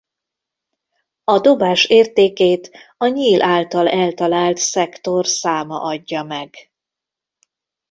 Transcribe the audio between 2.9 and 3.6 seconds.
a nyíl